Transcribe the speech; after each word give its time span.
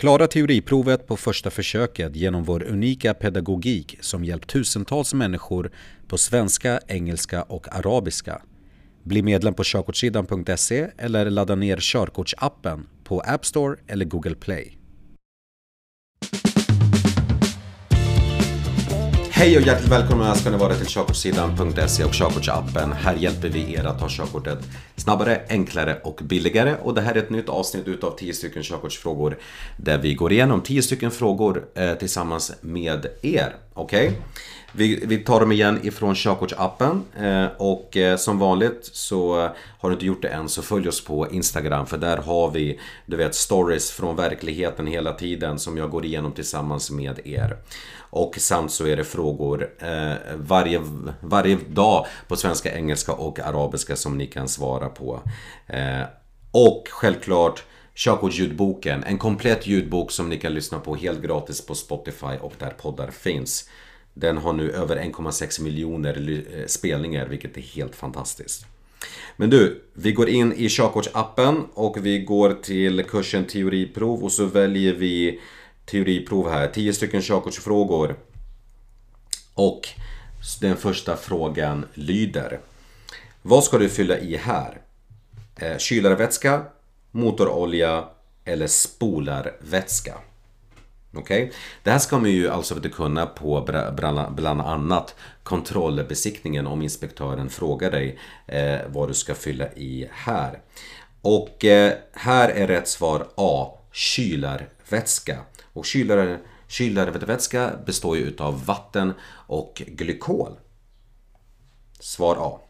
Klara 0.00 0.26
teoriprovet 0.26 1.06
på 1.06 1.16
första 1.16 1.50
försöket 1.50 2.16
genom 2.16 2.44
vår 2.44 2.62
unika 2.62 3.14
pedagogik 3.14 3.98
som 4.00 4.24
hjälpt 4.24 4.50
tusentals 4.50 5.14
människor 5.14 5.70
på 6.08 6.18
svenska, 6.18 6.80
engelska 6.86 7.42
och 7.42 7.76
arabiska. 7.76 8.42
Bli 9.04 9.22
medlem 9.22 9.54
på 9.54 9.62
körkortssidan.se 9.64 10.90
eller 10.98 11.30
ladda 11.30 11.54
ner 11.54 11.78
körkortsappen 11.80 12.86
på 13.04 13.20
App 13.20 13.46
Store 13.46 13.76
eller 13.86 14.04
Google 14.04 14.34
Play. 14.34 14.79
Hej 19.40 19.56
och 19.56 19.62
hjärtligt 19.62 19.92
välkomna 19.92 20.34
ska 20.34 20.50
ni 20.50 20.56
vara 20.56 20.74
till 20.74 20.86
körkortssidan.se 20.86 22.04
och 22.04 22.12
körkortsappen. 22.12 22.92
Här 22.92 23.14
hjälper 23.14 23.48
vi 23.48 23.74
er 23.74 23.84
att 23.84 24.00
ta 24.00 24.06
körkortet 24.08 24.58
snabbare, 24.96 25.42
enklare 25.48 25.98
och 26.04 26.20
billigare. 26.22 26.76
Och 26.82 26.94
det 26.94 27.00
här 27.00 27.14
är 27.14 27.18
ett 27.18 27.30
nytt 27.30 27.48
avsnitt 27.48 27.88
utav 27.88 28.16
10 28.18 28.34
stycken 28.34 28.62
körkortsfrågor 28.62 29.38
där 29.76 29.98
vi 29.98 30.14
går 30.14 30.32
igenom 30.32 30.60
10 30.60 30.82
stycken 30.82 31.10
frågor 31.10 31.64
eh, 31.74 31.94
tillsammans 31.94 32.52
med 32.60 33.06
er. 33.22 33.56
Okej? 33.74 34.08
Okay? 34.08 34.18
Vi, 34.72 35.02
vi, 35.06 35.18
tar 35.18 35.40
dem 35.40 35.52
igen 35.52 35.80
ifrån 35.82 36.14
körkortsappen 36.14 37.04
eh, 37.18 37.46
och 37.56 37.96
eh, 37.96 38.16
som 38.16 38.38
vanligt 38.38 38.90
så 38.92 39.44
eh, 39.44 39.50
har 39.78 39.88
du 39.88 39.94
inte 39.94 40.06
gjort 40.06 40.22
det 40.22 40.28
än 40.28 40.48
så 40.48 40.62
följ 40.62 40.88
oss 40.88 41.04
på 41.04 41.30
Instagram 41.30 41.86
för 41.86 41.98
där 41.98 42.16
har 42.16 42.50
vi 42.50 42.80
du 43.06 43.16
vet 43.16 43.34
stories 43.34 43.90
från 43.90 44.16
verkligheten 44.16 44.86
hela 44.86 45.12
tiden 45.12 45.58
som 45.58 45.76
jag 45.76 45.90
går 45.90 46.04
igenom 46.04 46.32
tillsammans 46.32 46.90
med 46.90 47.20
er. 47.24 47.56
Och 48.10 48.36
samt 48.38 48.72
så 48.72 48.86
är 48.86 48.96
det 48.96 49.04
frågor 49.04 49.70
eh, 49.78 50.12
varje, 50.36 50.80
varje 51.20 51.58
dag 51.68 52.06
på 52.28 52.36
svenska, 52.36 52.76
engelska 52.76 53.12
och 53.12 53.40
arabiska 53.40 53.96
som 53.96 54.18
ni 54.18 54.26
kan 54.26 54.48
svara 54.48 54.88
på. 54.88 55.20
Eh, 55.66 56.02
och 56.50 56.88
självklart 56.90 57.64
Körkortsljudboken, 57.94 59.04
en 59.04 59.18
komplett 59.18 59.66
ljudbok 59.66 60.10
som 60.10 60.28
ni 60.28 60.38
kan 60.38 60.54
lyssna 60.54 60.78
på 60.78 60.94
helt 60.94 61.22
gratis 61.22 61.66
på 61.66 61.74
Spotify 61.74 62.36
och 62.40 62.52
där 62.58 62.70
poddar 62.70 63.10
finns. 63.10 63.70
Den 64.14 64.38
har 64.38 64.52
nu 64.52 64.72
över 64.72 64.96
1,6 64.96 65.62
miljoner 65.62 66.44
eh, 66.54 66.66
spelningar 66.66 67.26
vilket 67.26 67.56
är 67.56 67.60
helt 67.60 67.96
fantastiskt. 67.96 68.66
Men 69.36 69.50
du, 69.50 69.82
vi 69.92 70.12
går 70.12 70.28
in 70.28 70.52
i 70.52 70.68
körkortsappen 70.68 71.64
och 71.74 72.06
vi 72.06 72.18
går 72.18 72.56
till 72.62 73.04
kursen 73.04 73.44
teoriprov 73.44 74.24
och 74.24 74.32
så 74.32 74.44
väljer 74.44 74.94
vi 74.94 75.40
teoriprov 75.84 76.50
här. 76.50 76.68
10 76.68 76.92
stycken 76.92 77.22
körkortsfrågor. 77.22 78.16
Och 79.54 79.88
den 80.60 80.76
första 80.76 81.16
frågan 81.16 81.86
lyder. 81.94 82.60
Vad 83.42 83.64
ska 83.64 83.78
du 83.78 83.88
fylla 83.88 84.18
i 84.18 84.36
här? 84.36 84.80
Eh, 85.56 85.78
kylarvätska, 85.78 86.62
motorolja 87.10 88.04
eller 88.44 88.66
spolarvätska? 88.66 90.14
Okej? 91.14 91.44
Okay? 91.44 91.56
Det 91.82 91.90
här 91.90 91.98
ska 91.98 92.18
man 92.18 92.30
ju 92.30 92.48
alltså 92.48 92.74
inte 92.74 92.88
kunna 92.88 93.26
på 93.26 93.68
bland 94.36 94.60
annat 94.60 95.14
kontrollbesiktningen 95.42 96.66
om 96.66 96.82
inspektören 96.82 97.50
frågar 97.50 97.90
dig 97.90 98.18
eh, 98.46 98.78
vad 98.88 99.08
du 99.08 99.14
ska 99.14 99.34
fylla 99.34 99.72
i 99.72 100.08
här. 100.12 100.60
Och 101.22 101.64
eh, 101.64 101.92
här 102.12 102.48
är 102.48 102.66
rätt 102.66 102.88
svar 102.88 103.26
A. 103.34 103.78
Kylarvätska. 103.92 105.38
Och 105.72 105.86
kylar, 105.86 106.38
kylarvätska 106.68 107.70
består 107.86 108.16
ju 108.16 108.22
utav 108.22 108.64
vatten 108.64 109.12
och 109.46 109.82
glykol. 109.86 110.52
Svar 112.00 112.36
A. 112.40 112.60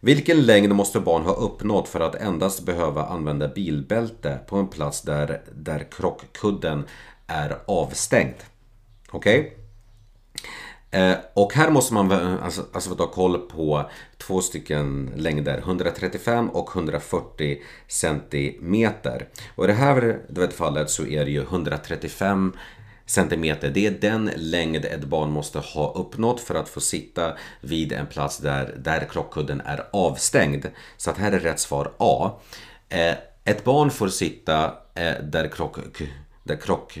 Vilken 0.00 0.42
längd 0.46 0.74
måste 0.74 1.00
barn 1.00 1.22
ha 1.22 1.32
uppnått 1.32 1.88
för 1.88 2.00
att 2.00 2.14
endast 2.14 2.62
behöva 2.62 3.06
använda 3.06 3.48
bilbälte 3.48 4.38
på 4.46 4.56
en 4.56 4.68
plats 4.68 5.02
där, 5.02 5.42
där 5.52 5.86
krockkudden 5.90 6.86
är 7.26 7.58
avstängd? 7.66 8.34
Okej? 9.10 9.40
Okay? 9.40 9.66
Och 11.34 11.54
här 11.54 11.70
måste 11.70 11.94
man 11.94 12.12
alltså, 12.12 12.64
alltså 12.72 12.94
ta 12.94 13.06
koll 13.06 13.38
på 13.38 13.90
två 14.18 14.40
stycken 14.40 15.12
längder, 15.16 15.58
135 15.58 16.50
och 16.50 16.76
140 16.76 17.58
centimeter. 17.88 19.28
Och 19.54 19.64
i 19.64 19.66
det 19.66 19.72
här 19.72 20.20
vet, 20.28 20.52
fallet 20.52 20.90
så 20.90 21.06
är 21.06 21.24
det 21.24 21.30
ju 21.30 21.42
135 21.42 22.52
centimeter. 23.06 23.70
Det 23.70 23.86
är 23.86 23.90
den 23.90 24.30
längd 24.36 24.84
ett 24.84 25.04
barn 25.04 25.30
måste 25.30 25.58
ha 25.58 25.92
uppnått 25.92 26.40
för 26.40 26.54
att 26.54 26.68
få 26.68 26.80
sitta 26.80 27.36
vid 27.60 27.92
en 27.92 28.06
plats 28.06 28.38
där, 28.38 28.74
där 28.78 29.06
krockkudden 29.10 29.60
är 29.60 29.86
avstängd. 29.92 30.66
Så 30.96 31.10
att 31.10 31.18
här 31.18 31.32
är 31.32 31.40
rätt 31.40 31.60
svar 31.60 31.92
A. 31.98 32.40
Eh, 32.88 33.14
ett 33.44 33.64
barn 33.64 33.90
får 33.90 34.08
sitta 34.08 34.64
eh, 34.94 35.14
där, 35.22 35.48
krock, 35.48 35.78
där 36.44 36.56
krock 36.56 36.98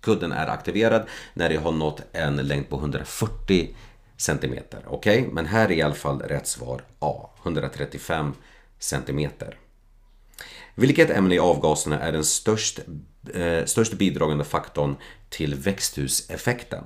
kudden 0.00 0.32
är 0.32 0.46
aktiverad 0.46 1.06
när 1.34 1.50
jag 1.50 1.60
har 1.60 1.72
nått 1.72 2.02
en 2.12 2.36
längd 2.36 2.68
på 2.68 2.76
140 2.76 3.74
cm. 4.16 4.54
Okej, 4.86 5.20
okay? 5.20 5.32
men 5.32 5.46
här 5.46 5.64
är 5.64 5.72
i 5.72 5.82
alla 5.82 5.94
fall 5.94 6.20
rätt 6.20 6.46
svar 6.46 6.82
A, 6.98 7.30
135 7.42 8.32
cm. 8.78 9.30
Vilket 10.74 11.10
ämne 11.10 11.34
i 11.34 11.38
avgaserna 11.38 12.00
är 12.00 12.12
den 12.12 12.24
störst, 12.24 12.80
eh, 13.34 13.64
störst 13.64 13.92
bidragande 13.92 14.44
faktorn 14.44 14.96
till 15.28 15.54
växthuseffekten? 15.54 16.84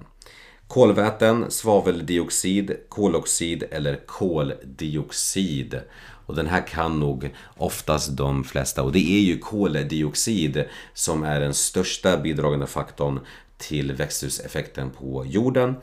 Kolväten, 0.69 1.51
svaveldioxid, 1.51 2.77
koloxid 2.89 3.65
eller 3.71 4.07
koldioxid? 4.07 5.81
Och 6.27 6.35
den 6.35 6.47
här 6.47 6.67
kan 6.67 7.01
nog 7.01 7.35
oftast 7.57 8.17
de 8.17 8.45
flesta. 8.45 8.83
Och 8.83 8.93
det 8.93 9.13
är 9.13 9.21
ju 9.21 9.39
koldioxid 9.39 10.65
som 10.95 11.23
är 11.23 11.41
den 11.41 11.55
största 11.55 12.17
bidragande 12.17 12.67
faktorn 12.67 13.21
till 13.59 13.93
växthuseffekten 13.93 14.91
på 14.91 15.27
jorden. 15.27 15.75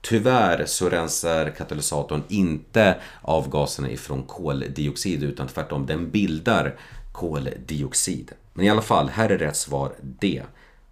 Tyvärr 0.00 0.64
så 0.66 0.88
rensar 0.88 1.50
katalysatorn 1.50 2.22
inte 2.28 2.96
avgaserna 3.22 3.90
ifrån 3.90 4.22
koldioxid 4.22 5.22
utan 5.22 5.46
tvärtom 5.48 5.86
den 5.86 6.10
bildar 6.10 6.78
koldioxid. 7.12 8.32
Men 8.54 8.66
i 8.66 8.70
alla 8.70 8.82
fall, 8.82 9.08
här 9.08 9.28
är 9.28 9.38
rätt 9.38 9.56
svar 9.56 9.92
D. 10.00 10.42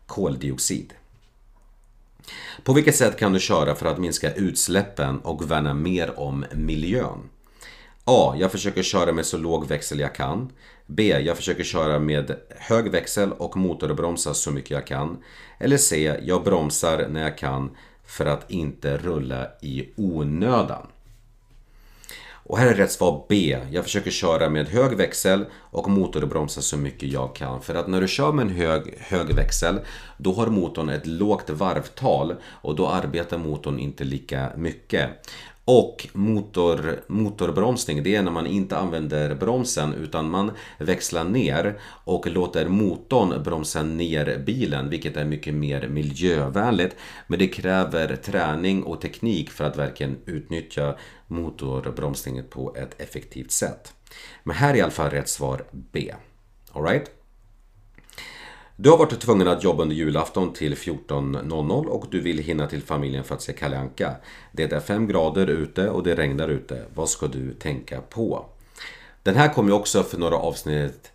Koldioxid. 0.07 0.93
På 2.63 2.73
vilket 2.73 2.97
sätt 2.97 3.19
kan 3.19 3.33
du 3.33 3.41
köra 3.41 3.75
för 3.75 3.87
att 3.87 3.99
minska 3.99 4.33
utsläppen 4.33 5.19
och 5.19 5.51
värna 5.51 5.75
mer 5.75 6.19
om 6.19 6.45
miljön? 6.53 7.19
A. 8.05 8.35
Jag 8.39 8.53
försöker 8.53 8.83
köra 8.83 9.13
med 9.13 9.27
så 9.27 9.39
låg 9.39 9.67
växel 9.67 10.01
jag 10.01 10.15
kan. 10.15 10.53
B. 10.87 11.21
Jag 11.21 11.37
försöker 11.37 11.65
köra 11.65 11.99
med 11.99 12.37
hög 12.57 12.91
växel 12.91 13.33
och 13.33 13.57
motorbromsa 13.57 14.35
så 14.35 14.51
mycket 14.51 14.71
jag 14.71 14.87
kan. 14.87 15.23
Eller 15.59 15.77
C. 15.77 16.17
Jag 16.23 16.45
bromsar 16.45 17.09
när 17.09 17.23
jag 17.23 17.39
kan 17.39 17.77
för 18.07 18.27
att 18.27 18.51
inte 18.51 18.97
rulla 18.97 19.47
i 19.63 19.89
onödan. 19.97 20.87
Och 22.47 22.59
här 22.59 22.67
är 22.67 22.75
rätt 22.75 22.93
svar 22.93 23.27
B. 23.29 23.59
Jag 23.71 23.85
försöker 23.85 24.11
köra 24.11 24.49
med 24.49 24.69
hög 24.69 24.97
växel 24.97 25.45
och 25.55 25.91
motorbromsa 25.91 26.61
så 26.61 26.77
mycket 26.77 27.09
jag 27.09 27.35
kan. 27.35 27.63
För 27.63 27.75
att 27.75 27.89
när 27.89 28.01
du 28.01 28.09
kör 28.09 28.33
med 28.33 28.43
en 28.43 28.57
hög, 28.57 28.99
hög 29.01 29.35
växel 29.35 29.81
då 30.17 30.33
har 30.33 30.47
motorn 30.47 30.89
ett 30.89 31.07
lågt 31.07 31.51
varvtal 31.51 32.35
och 32.45 32.77
då 32.77 32.89
arbetar 32.89 33.39
motorn 33.39 33.79
inte 33.79 34.05
lika 34.05 34.51
mycket. 34.57 35.11
Och 35.67 36.09
motor, 36.13 37.01
motorbromsning, 37.07 38.03
det 38.03 38.15
är 38.15 38.23
när 38.23 38.31
man 38.31 38.47
inte 38.47 38.77
använder 38.77 39.35
bromsen 39.35 39.95
utan 39.95 40.31
man 40.31 40.53
växlar 40.79 41.25
ner 41.25 41.81
och 42.05 42.27
låter 42.27 42.69
motorn 42.69 43.43
bromsa 43.43 43.83
ner 43.83 44.43
bilen, 44.47 44.91
vilket 44.91 45.17
är 45.17 45.25
mycket 45.25 45.55
mer 45.55 45.89
miljövänligt. 45.89 46.97
Men 47.27 47.39
det 47.39 47.49
kräver 47.49 48.17
träning 48.17 48.83
och 48.83 49.01
teknik 49.01 49.51
för 49.51 49.65
att 49.65 49.77
verkligen 49.77 50.17
utnyttja 50.27 50.97
motorbromsningen 51.27 52.45
på 52.51 52.77
ett 52.77 53.01
effektivt 53.01 53.51
sätt. 53.51 53.93
Men 54.43 54.57
här 54.57 54.71
är 54.71 54.79
i 54.79 54.81
alla 54.81 54.91
fall 54.91 55.11
rätt 55.11 55.29
svar 55.29 55.65
B. 55.71 56.15
Alright? 56.73 57.24
Du 58.77 58.91
har 58.91 58.99
varit 58.99 59.21
tvungen 59.21 59.49
att 59.49 59.65
jobba 59.65 59.83
under 59.83 59.97
julafton 59.97 60.53
till 60.53 60.75
14.00 60.75 61.87
och 61.87 62.07
du 62.11 62.21
vill 62.21 62.39
hinna 62.39 62.67
till 62.67 62.83
familjen 62.83 63.25
för 63.25 63.35
att 63.35 63.43
se 63.43 63.53
Kalle 63.53 63.79
Anka. 63.79 64.17
Det 64.53 64.73
är 64.73 64.81
5 64.81 65.09
grader 65.09 65.47
ute 65.47 65.89
och 65.89 66.03
det 66.03 66.15
regnar 66.15 66.49
ute. 66.49 66.85
Vad 66.95 67.09
ska 67.09 67.27
du 67.27 67.55
tänka 67.55 68.01
på? 68.01 68.47
Den 69.23 69.37
här 69.37 69.49
kom 69.49 69.69
ju 69.69 69.73
också 69.73 70.03
för 70.03 70.19
några 70.19 70.37
avsnitt 70.37 71.13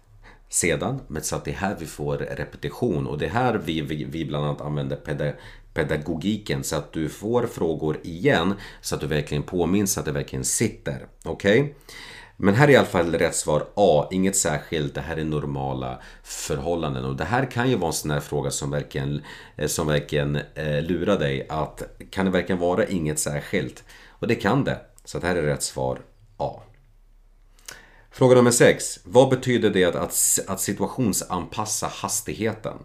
sedan, 0.49 1.01
men 1.07 1.23
så 1.23 1.35
att 1.35 1.45
det 1.45 1.51
är 1.51 1.55
här 1.55 1.75
vi 1.79 1.85
får 1.85 2.17
repetition 2.17 3.07
och 3.07 3.17
det 3.17 3.25
är 3.25 3.29
här 3.29 3.61
vi, 3.65 3.81
vi, 3.81 4.03
vi 4.03 4.25
bland 4.25 4.45
annat 4.45 4.61
använder 4.61 5.35
pedagogiken 5.73 6.63
så 6.63 6.75
att 6.75 6.93
du 6.93 7.09
får 7.09 7.47
frågor 7.47 7.97
igen 8.03 8.53
så 8.81 8.95
att 8.95 9.01
du 9.01 9.07
verkligen 9.07 9.43
påminns 9.43 9.93
så 9.93 9.99
att 9.99 10.05
det 10.05 10.11
verkligen 10.11 10.45
sitter. 10.45 11.07
Okej? 11.23 11.61
Okay? 11.61 11.73
Men 12.41 12.55
här 12.55 12.67
är 12.67 12.71
i 12.71 12.75
alla 12.75 12.87
fall 12.87 13.13
rätt 13.13 13.35
svar 13.35 13.67
A. 13.75 14.07
Inget 14.11 14.35
särskilt. 14.35 14.95
Det 14.95 15.01
här 15.01 15.17
är 15.17 15.23
normala 15.23 16.01
förhållanden. 16.23 17.05
Och 17.05 17.15
det 17.15 17.23
här 17.23 17.51
kan 17.51 17.69
ju 17.69 17.75
vara 17.75 17.87
en 17.87 17.93
sån 17.93 18.11
här 18.11 18.19
fråga 18.19 18.51
som 18.51 18.71
verkligen, 18.71 19.23
eh, 19.55 19.67
som 19.67 19.87
verkligen 19.87 20.35
eh, 20.35 20.81
lurar 20.81 21.19
dig. 21.19 21.45
Att 21.49 21.83
kan 22.09 22.25
det 22.25 22.31
verkligen 22.31 22.59
vara 22.59 22.85
inget 22.85 23.19
särskilt? 23.19 23.83
Och 24.09 24.27
det 24.27 24.35
kan 24.35 24.63
det. 24.63 24.79
Så 25.05 25.19
det 25.19 25.27
här 25.27 25.35
är 25.35 25.41
rätt 25.41 25.63
svar 25.63 26.01
A. 26.37 26.61
Fråga 28.11 28.35
nummer 28.35 28.51
6. 28.51 28.99
Vad 29.03 29.29
betyder 29.29 29.69
det 29.69 29.85
att, 29.95 30.39
att 30.47 30.61
situationsanpassa 30.61 31.87
hastigheten? 31.87 32.77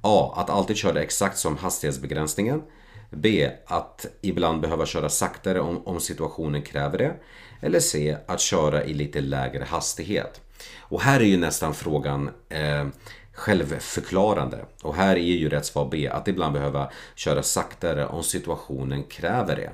A. 0.00 0.34
Att 0.36 0.50
alltid 0.50 0.76
köra 0.76 1.02
exakt 1.02 1.38
som 1.38 1.56
hastighetsbegränsningen. 1.56 2.62
B. 3.10 3.50
Att 3.66 4.06
ibland 4.20 4.60
behöva 4.60 4.86
köra 4.86 5.08
saktare 5.08 5.60
om, 5.60 5.86
om 5.86 6.00
situationen 6.00 6.62
kräver 6.62 6.98
det. 6.98 7.14
Eller 7.60 7.80
C. 7.80 8.16
Att 8.26 8.40
köra 8.40 8.84
i 8.84 8.94
lite 8.94 9.20
lägre 9.20 9.64
hastighet. 9.64 10.40
Och 10.78 11.00
här 11.00 11.20
är 11.20 11.24
ju 11.24 11.36
nästan 11.36 11.74
frågan 11.74 12.30
eh, 12.48 12.86
självförklarande. 13.32 14.64
Och 14.82 14.94
här 14.94 15.16
är 15.16 15.36
ju 15.36 15.48
rätt 15.48 15.66
svar 15.66 15.88
B. 15.90 16.08
Att 16.08 16.28
ibland 16.28 16.52
behöva 16.52 16.90
köra 17.14 17.42
saktare 17.42 18.06
om 18.06 18.22
situationen 18.22 19.02
kräver 19.02 19.56
det. 19.56 19.70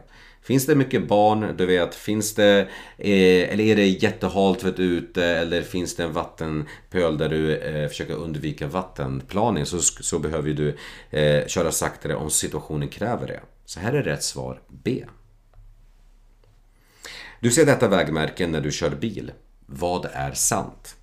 Finns 0.47 0.67
det 0.67 0.75
mycket 0.75 1.09
barn, 1.09 1.55
du 1.57 1.67
vet, 1.67 1.95
finns 1.95 2.35
det, 2.35 2.61
eh, 2.99 3.53
eller 3.53 3.61
är 3.61 3.77
det 3.77 3.87
jättehalt 3.87 4.65
vet, 4.65 4.79
ute 4.79 5.25
eller 5.25 5.63
finns 5.63 5.97
det 5.97 6.05
en 6.05 6.13
vattenpöl 6.13 7.19
där 7.19 7.29
du 7.29 7.57
eh, 7.57 7.89
försöker 7.89 8.15
undvika 8.15 8.67
vattenplaning 8.67 9.67
så, 9.67 9.81
så 9.81 10.19
behöver 10.19 10.51
du 10.51 10.77
eh, 11.11 11.47
köra 11.47 11.73
saktare 11.73 12.15
om 12.15 12.31
situationen 12.31 12.89
kräver 12.89 13.27
det. 13.27 13.41
Så 13.65 13.81
här 13.81 13.93
är 13.93 14.03
rätt 14.03 14.23
svar 14.23 14.61
B. 14.69 15.05
Du 17.41 17.51
ser 17.51 17.67
detta 17.67 17.89
vägmärke 17.89 18.47
när 18.47 18.61
du 18.61 18.73
kör 18.73 18.91
bil. 18.91 19.33
Vad 19.67 20.07
är 20.13 20.33
sant? 20.33 20.97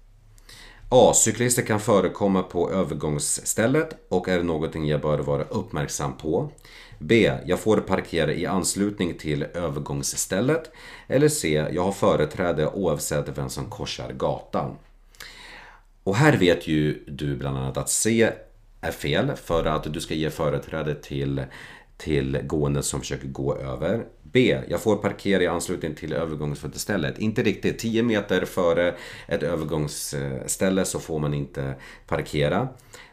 A. 0.95 1.13
Cyklister 1.13 1.61
kan 1.61 1.79
förekomma 1.79 2.43
på 2.43 2.71
övergångsstället 2.71 3.95
och 4.09 4.29
är 4.29 4.43
någonting 4.43 4.87
jag 4.87 5.01
bör 5.01 5.19
vara 5.19 5.43
uppmärksam 5.43 6.17
på. 6.17 6.49
B. 6.99 7.31
Jag 7.45 7.59
får 7.59 7.77
parkera 7.77 8.33
i 8.33 8.45
anslutning 8.45 9.17
till 9.17 9.43
övergångsstället. 9.43 10.71
Eller 11.07 11.27
C. 11.27 11.67
Jag 11.71 11.83
har 11.83 11.91
företräde 11.91 12.67
oavsett 12.67 13.37
vem 13.37 13.49
som 13.49 13.69
korsar 13.69 14.13
gatan. 14.13 14.75
Och 16.03 16.15
här 16.15 16.37
vet 16.37 16.67
ju 16.67 17.03
du 17.07 17.35
bland 17.35 17.57
annat 17.57 17.77
att 17.77 17.89
C 17.89 18.31
är 18.81 18.91
fel 18.91 19.31
för 19.35 19.65
att 19.65 19.93
du 19.93 19.99
ska 19.99 20.13
ge 20.13 20.29
företräde 20.29 20.95
till, 20.95 21.43
till 21.97 22.39
gående 22.43 22.83
som 22.83 22.99
försöker 22.99 23.27
gå 23.27 23.55
över. 23.55 24.05
B. 24.23 24.59
Jag 24.67 24.81
får 24.81 24.95
parkera 24.95 25.43
i 25.43 25.47
anslutning 25.47 25.95
till 25.95 26.13
övergångsstället. 26.13 27.19
Inte 27.19 27.43
riktigt. 27.43 27.79
10 27.79 28.03
meter 28.03 28.45
före 28.45 28.95
ett 29.27 29.43
övergångsställe 29.43 30.85
så 30.85 30.99
får 30.99 31.19
man 31.19 31.33
inte 31.33 31.75
parkera. 32.07 32.67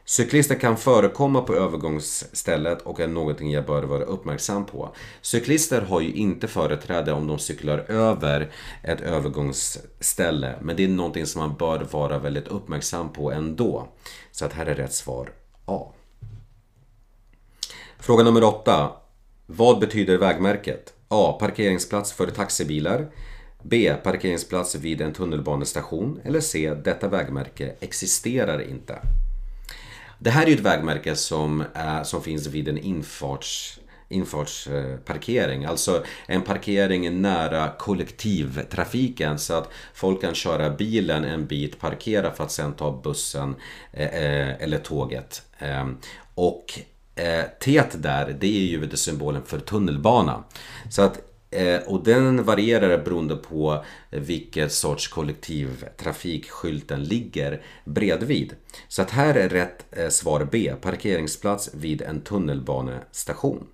Cyklister 0.05 0.55
kan 0.55 0.77
förekomma 0.77 1.41
på 1.43 1.55
övergångsstället 1.55 2.83
och 2.83 3.01
är 3.01 3.09
någonting 3.09 3.51
jag 3.51 3.67
bör 3.67 3.83
vara 3.83 4.05
uppmärksam 4.05 4.67
på. 4.67 4.95
Cyklister 5.21 5.81
har 5.81 6.01
ju 6.01 6.13
inte 6.13 6.49
företräde 6.49 7.13
om 7.13 7.27
de 7.27 7.39
cyklar 7.39 7.79
över 7.79 8.53
ett 8.85 9.01
övergångsställe, 9.01 10.55
men 10.61 10.77
det 10.77 10.85
är 10.85 10.89
någonting 10.89 11.27
som 11.27 11.41
man 11.41 11.57
bör 11.57 11.87
vara 11.91 12.19
väldigt 12.19 12.49
uppmärksam 12.49 13.13
på 13.13 13.33
ändå. 13.33 13.89
Så 14.33 14.45
att 14.45 14.53
här 14.53 14.67
är 14.67 14.75
rätt 14.75 14.93
svar 14.93 15.33
A. 15.67 15.93
Fråga 18.03 18.25
nummer 18.25 18.45
8. 18.45 18.91
Vad 19.47 19.79
betyder 19.79 20.19
vägmärket? 20.19 20.93
A. 21.09 21.37
Parkeringsplats 21.41 22.13
för 22.13 22.27
taxibilar. 22.27 23.07
B. 23.63 23.95
Parkeringsplats 24.03 24.75
vid 24.75 25.01
en 25.01 25.13
tunnelbanestation. 25.13 26.21
Eller 26.25 26.41
C. 26.41 26.75
Detta 26.85 27.09
vägmärke 27.09 27.75
existerar 27.81 28.71
inte. 28.71 28.99
Det 30.19 30.31
här 30.31 30.43
är 30.43 30.47
ju 30.47 30.55
ett 30.55 30.61
vägmärke 30.61 31.17
som, 31.17 31.65
är, 31.75 32.05
som 32.05 32.23
finns 32.23 32.47
vid 32.47 32.69
en 32.69 32.79
infarts 32.79 33.81
infartsparkering. 34.09 35.65
Alltså 35.65 36.05
en 36.27 36.43
parkering 36.43 37.23
nära 37.23 37.69
kollektivtrafiken 37.79 39.39
så 39.39 39.55
att 39.55 39.71
folk 39.95 40.21
kan 40.21 40.35
köra 40.35 40.71
bilen 40.71 41.25
en 41.25 41.47
bit, 41.47 41.81
parkera 41.81 42.33
för 42.33 42.45
att 42.45 42.53
sen 42.53 42.73
ta 42.73 43.01
bussen 43.05 43.57
eh, 43.93 44.07
eh, 44.07 44.63
eller 44.63 44.79
tåget. 44.79 45.43
Ehm, 45.59 45.99
och 46.35 46.81
eh, 47.15 47.45
T 47.61 47.83
där, 47.95 48.37
det 48.41 48.47
är 48.47 48.67
ju 48.67 48.97
symbolen 48.97 49.43
för 49.45 49.59
tunnelbana. 49.59 50.45
Så 50.91 51.03
att 51.03 51.21
eh, 51.51 51.81
och 51.87 52.05
den 52.05 52.45
varierar 52.45 53.05
beroende 53.05 53.37
på 53.37 53.85
vilket 54.11 54.73
sorts 54.73 55.09
kollektivtrafik 55.09 56.51
skylten 56.51 57.05
ligger 57.05 57.63
bredvid. 57.85 58.55
Så 58.89 59.03
att 59.03 59.11
här 59.11 59.35
är 59.35 59.49
rätt 59.49 59.85
eh, 59.91 60.09
svar 60.09 60.49
B, 60.53 60.73
parkeringsplats 60.81 61.71
vid 61.75 62.03
en 62.03 62.21
tunnelbanestation. 62.21 63.67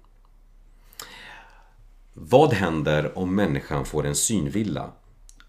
Vad 2.18 2.52
händer 2.52 3.18
om 3.18 3.34
människan 3.34 3.84
får 3.84 4.06
en 4.06 4.14
synvilla? 4.14 4.92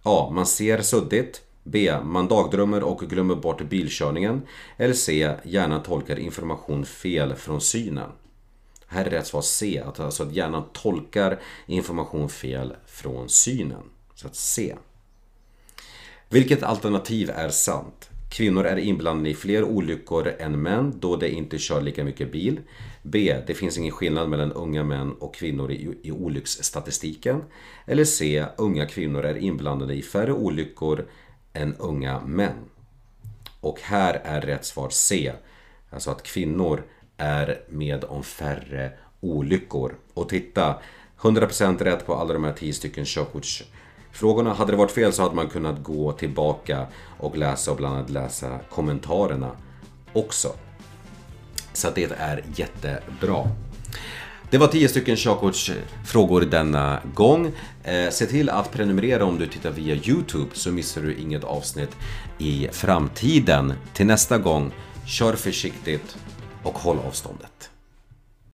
A. 0.04 0.30
Man 0.34 0.46
ser 0.46 0.82
suddigt. 0.82 1.42
B. 1.72 1.94
Man 2.04 2.28
dagdrömmer 2.28 2.84
och 2.84 3.00
glömmer 3.00 3.36
bort 3.36 3.62
bilkörningen. 3.62 4.42
Eller 4.78 4.94
C. 4.94 5.32
Hjärnan 5.44 5.84
tolkar 5.84 6.20
information 6.20 6.86
fel 6.86 7.36
från 7.36 7.62
synen. 7.62 8.10
Här 8.88 9.06
är 9.06 9.10
rätt 9.10 9.28
svar 9.28 9.42
C, 9.42 9.84
att, 9.86 10.00
alltså 10.00 10.24
att 10.24 10.32
hjärnan 10.32 10.64
tolkar 10.74 11.40
information 11.66 12.30
fel 12.30 12.76
från 12.86 13.30
synen. 13.30 13.84
Så 14.16 14.28
att 14.28 14.36
C. 14.36 14.76
Vilket 16.30 16.64
alternativ 16.64 17.30
är 17.30 17.50
sant? 17.50 18.10
Kvinnor 18.30 18.66
är 18.66 18.78
inblandade 18.78 19.30
i 19.30 19.36
fler 19.36 19.64
olyckor 19.64 20.34
än 20.40 20.62
män 20.62 20.94
då 21.00 21.16
de 21.16 21.28
inte 21.28 21.58
kör 21.58 21.82
lika 21.82 22.04
mycket 22.04 22.32
bil. 22.32 22.60
B. 23.04 23.36
Det 23.48 23.54
finns 23.54 23.78
ingen 23.78 23.92
skillnad 23.92 24.30
mellan 24.30 24.52
unga 24.52 24.84
män 24.84 25.14
och 25.14 25.36
kvinnor 25.36 25.72
i, 25.72 25.98
i 26.04 26.12
olycksstatistiken. 26.12 27.44
Eller 27.86 28.04
C. 28.04 28.46
Unga 28.58 28.86
kvinnor 28.86 29.26
är 29.26 29.38
inblandade 29.38 29.94
i 29.94 30.02
färre 30.02 30.34
olyckor 30.34 31.08
än 31.58 31.76
unga 31.76 32.20
män. 32.20 32.70
Och 33.62 33.80
här 33.82 34.22
är 34.24 34.42
rätt 34.42 34.66
svar 34.66 34.90
C. 34.90 35.32
Alltså 35.90 36.12
att 36.12 36.24
kvinnor 36.24 36.84
är 37.18 37.62
med 37.70 38.04
om 38.04 38.24
färre 38.24 38.92
olyckor. 39.20 39.96
Och 40.14 40.30
titta, 40.30 40.76
100% 41.20 41.84
rätt 41.84 42.06
på 42.06 42.16
alla 42.16 42.34
de 42.34 42.44
här 42.44 42.54
10 42.54 42.74
stycken 42.74 43.06
körkortsfrågorna. 43.06 44.54
Hade 44.54 44.72
det 44.72 44.78
varit 44.78 44.92
fel 44.92 45.14
så 45.14 45.24
hade 45.24 45.36
man 45.36 45.50
kunnat 45.50 45.84
gå 45.84 46.12
tillbaka 46.12 46.88
och 47.20 47.38
läsa 47.38 47.72
och 47.72 47.78
bland 47.78 47.96
annat 47.96 48.10
läsa 48.10 48.60
kommentarerna 48.70 49.52
också. 50.14 50.54
Så 51.74 51.90
det 51.96 52.12
är 52.12 52.44
jättebra. 52.56 53.48
Det 54.52 54.58
var 54.58 54.68
10 54.68 54.88
stycken 54.88 55.16
körkortsfrågor 55.16 56.44
eh, 56.44 56.50
denna 56.50 57.00
gång. 57.14 57.52
Eh, 57.84 58.10
se 58.10 58.26
till 58.26 58.50
att 58.50 58.72
prenumerera 58.72 59.26
om 59.26 59.40
du 59.40 59.48
tittar 59.48 59.72
via 59.72 59.96
Youtube 59.96 60.50
så 60.54 60.72
missar 60.72 61.02
du 61.02 61.16
inget 61.16 61.44
avsnitt 61.44 61.98
i 62.38 62.68
framtiden. 62.72 63.74
Till 63.94 64.06
nästa 64.06 64.38
gång, 64.38 64.72
kör 65.06 65.34
försiktigt 65.34 66.18
och 66.64 66.80
håll 66.80 66.98
avståndet. 67.08 67.77